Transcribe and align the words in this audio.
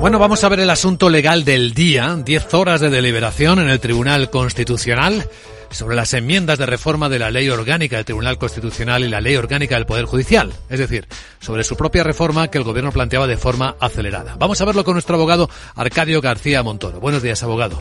Bueno, 0.00 0.18
vamos 0.18 0.42
a 0.44 0.48
ver 0.48 0.60
el 0.60 0.70
asunto 0.70 1.10
legal 1.10 1.44
del 1.44 1.74
día. 1.74 2.16
Diez 2.24 2.54
horas 2.54 2.80
de 2.80 2.88
deliberación 2.88 3.58
en 3.58 3.68
el 3.68 3.80
Tribunal 3.80 4.30
Constitucional 4.30 5.28
sobre 5.70 5.94
las 5.94 6.14
enmiendas 6.14 6.58
de 6.58 6.64
reforma 6.64 7.10
de 7.10 7.18
la 7.18 7.30
Ley 7.30 7.50
Orgánica 7.50 7.96
del 7.96 8.06
Tribunal 8.06 8.38
Constitucional 8.38 9.04
y 9.04 9.08
la 9.08 9.20
Ley 9.20 9.36
Orgánica 9.36 9.74
del 9.74 9.84
Poder 9.84 10.06
Judicial. 10.06 10.54
Es 10.70 10.78
decir, 10.78 11.06
sobre 11.38 11.64
su 11.64 11.76
propia 11.76 12.02
reforma 12.02 12.48
que 12.48 12.56
el 12.56 12.64
Gobierno 12.64 12.92
planteaba 12.92 13.26
de 13.26 13.36
forma 13.36 13.76
acelerada. 13.78 14.36
Vamos 14.38 14.58
a 14.62 14.64
verlo 14.64 14.84
con 14.84 14.94
nuestro 14.94 15.16
abogado 15.16 15.50
Arcadio 15.74 16.22
García 16.22 16.62
Montoro. 16.62 16.98
Buenos 16.98 17.22
días, 17.22 17.42
abogado. 17.42 17.78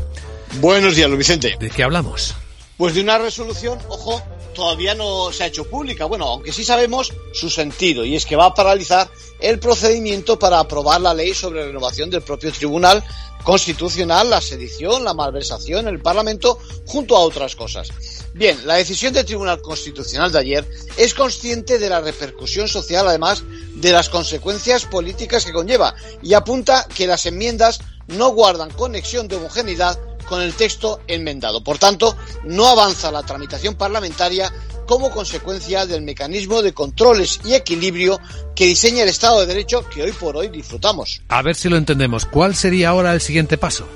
Buenos 0.59 0.97
días, 0.97 1.07
Luis 1.07 1.19
Vicente. 1.19 1.55
¿De 1.57 1.69
qué 1.69 1.83
hablamos? 1.83 2.35
Pues 2.75 2.95
de 2.95 3.01
una 3.01 3.17
resolución, 3.17 3.79
ojo, 3.87 4.21
todavía 4.59 4.93
no 4.93 5.31
se 5.31 5.43
ha 5.43 5.47
hecho 5.47 5.63
pública. 5.63 6.03
Bueno, 6.03 6.25
aunque 6.25 6.51
sí 6.51 6.65
sabemos 6.65 7.13
su 7.31 7.49
sentido, 7.49 8.03
y 8.03 8.17
es 8.17 8.25
que 8.25 8.35
va 8.35 8.47
a 8.47 8.53
paralizar 8.53 9.09
el 9.39 9.57
procedimiento 9.57 10.37
para 10.37 10.59
aprobar 10.59 10.99
la 10.99 11.13
ley 11.13 11.33
sobre 11.33 11.65
renovación 11.65 12.09
del 12.09 12.21
propio 12.21 12.51
Tribunal 12.51 13.01
Constitucional, 13.43 14.29
la 14.29 14.41
sedición, 14.41 15.05
la 15.05 15.13
malversación, 15.13 15.87
el 15.87 16.01
Parlamento, 16.01 16.59
junto 16.85 17.15
a 17.15 17.21
otras 17.21 17.55
cosas. 17.55 17.87
Bien, 18.33 18.67
la 18.67 18.75
decisión 18.75 19.13
del 19.13 19.25
Tribunal 19.25 19.61
Constitucional 19.61 20.29
de 20.29 20.39
ayer 20.39 20.69
es 20.97 21.13
consciente 21.13 21.79
de 21.79 21.89
la 21.89 22.01
repercusión 22.01 22.67
social, 22.67 23.07
además 23.07 23.43
de 23.75 23.93
las 23.93 24.09
consecuencias 24.09 24.85
políticas 24.85 25.45
que 25.45 25.53
conlleva, 25.53 25.95
y 26.21 26.33
apunta 26.33 26.85
que 26.93 27.07
las 27.07 27.25
enmiendas 27.25 27.79
no 28.07 28.29
guardan 28.31 28.71
conexión 28.71 29.29
de 29.29 29.37
homogeneidad 29.37 29.97
con 30.29 30.41
el 30.41 30.53
texto 30.53 31.01
enmendado. 31.07 31.63
Por 31.63 31.79
tanto, 31.79 32.15
no 32.45 32.67
avanza 32.67 33.11
la 33.11 33.23
tramitación 33.23 33.75
parlamentaria 33.75 34.53
como 34.85 35.11
consecuencia 35.11 35.85
del 35.85 36.03
mecanismo 36.03 36.61
de 36.61 36.73
controles 36.73 37.41
y 37.43 37.53
equilibrio 37.53 38.19
que 38.55 38.65
diseña 38.65 39.03
el 39.03 39.09
Estado 39.09 39.39
de 39.39 39.47
Derecho 39.47 39.87
que 39.89 40.03
hoy 40.03 40.11
por 40.11 40.37
hoy 40.37 40.47
disfrutamos. 40.47 41.21
A 41.27 41.41
ver 41.41 41.55
si 41.55 41.67
lo 41.67 41.77
entendemos. 41.77 42.25
¿Cuál 42.25 42.55
sería 42.55 42.89
ahora 42.89 43.13
el 43.13 43.21
siguiente 43.21 43.57
paso? 43.57 43.87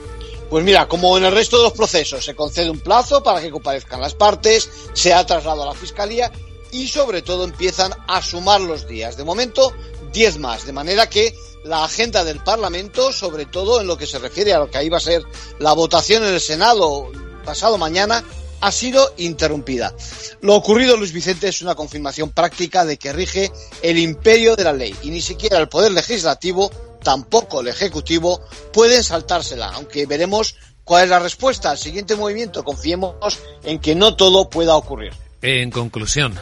Pues 0.49 0.63
mira, 0.63 0.87
como 0.87 1.17
en 1.17 1.25
el 1.25 1.31
resto 1.31 1.57
de 1.57 1.63
los 1.63 1.73
procesos, 1.73 2.23
se 2.23 2.35
concede 2.35 2.69
un 2.69 2.79
plazo 2.79 3.23
para 3.23 3.41
que 3.41 3.49
comparezcan 3.49 4.01
las 4.01 4.13
partes, 4.13 4.69
se 4.93 5.13
ha 5.13 5.25
trasladado 5.25 5.63
a 5.63 5.73
la 5.73 5.73
Fiscalía 5.73 6.31
y 6.73 6.87
sobre 6.87 7.21
todo 7.21 7.45
empiezan 7.45 7.93
a 8.07 8.21
sumar 8.21 8.59
los 8.59 8.87
días. 8.87 9.15
De 9.15 9.23
momento, 9.23 9.73
10 10.11 10.39
más, 10.39 10.65
de 10.65 10.73
manera 10.73 11.07
que 11.07 11.33
la 11.63 11.85
agenda 11.85 12.23
del 12.23 12.43
Parlamento, 12.43 13.13
sobre 13.13 13.45
todo 13.45 13.79
en 13.79 13.87
lo 13.87 13.97
que 13.97 14.07
se 14.07 14.19
refiere 14.19 14.53
a 14.53 14.59
lo 14.59 14.69
que 14.69 14.79
ahí 14.79 14.89
va 14.89 14.97
a 14.97 15.01
ser 15.01 15.23
la 15.59 15.73
votación 15.73 16.23
en 16.23 16.33
el 16.33 16.41
Senado 16.41 17.09
pasado 17.45 17.77
mañana, 17.77 18.23
ha 18.59 18.71
sido 18.71 19.13
interrumpida. 19.17 19.93
Lo 20.41 20.55
ocurrido, 20.55 20.97
Luis 20.97 21.13
Vicente, 21.13 21.47
es 21.47 21.61
una 21.61 21.75
confirmación 21.75 22.31
práctica 22.31 22.85
de 22.85 22.97
que 22.97 23.13
rige 23.13 23.51
el 23.81 23.97
imperio 23.97 24.55
de 24.55 24.63
la 24.63 24.73
ley 24.73 24.95
y 25.03 25.11
ni 25.11 25.21
siquiera 25.21 25.59
el 25.59 25.69
Poder 25.69 25.91
Legislativo, 25.91 26.71
tampoco 27.03 27.61
el 27.61 27.67
Ejecutivo, 27.67 28.41
pueden 28.71 29.03
saltársela, 29.03 29.69
aunque 29.69 30.05
veremos 30.05 30.55
cuál 30.83 31.03
es 31.03 31.09
la 31.09 31.19
respuesta 31.19 31.71
al 31.71 31.77
siguiente 31.77 32.15
movimiento. 32.15 32.63
Confiemos 32.63 33.39
en 33.63 33.79
que 33.79 33.95
no 33.95 34.15
todo 34.15 34.49
pueda 34.49 34.75
ocurrir. 34.75 35.13
En 35.41 35.71
conclusión, 35.71 36.39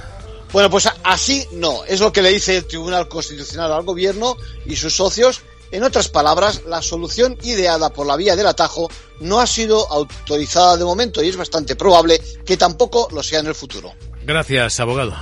bueno, 0.51 0.69
pues 0.69 0.89
así 1.03 1.45
no. 1.53 1.83
Es 1.85 1.99
lo 1.99 2.11
que 2.11 2.21
le 2.21 2.29
dice 2.29 2.57
el 2.57 2.65
Tribunal 2.65 3.07
Constitucional 3.07 3.71
al 3.71 3.83
Gobierno 3.83 4.37
y 4.65 4.75
sus 4.75 4.95
socios. 4.95 5.41
En 5.71 5.83
otras 5.83 6.09
palabras, 6.09 6.63
la 6.67 6.81
solución 6.81 7.37
ideada 7.43 7.91
por 7.91 8.05
la 8.05 8.17
vía 8.17 8.35
del 8.35 8.47
atajo 8.47 8.89
no 9.21 9.39
ha 9.39 9.47
sido 9.47 9.89
autorizada 9.89 10.75
de 10.75 10.83
momento 10.83 11.23
y 11.23 11.29
es 11.29 11.37
bastante 11.37 11.77
probable 11.77 12.21
que 12.45 12.57
tampoco 12.57 13.07
lo 13.11 13.23
sea 13.23 13.39
en 13.39 13.47
el 13.47 13.55
futuro. 13.55 13.93
Gracias, 14.23 14.79
abogado. 14.81 15.15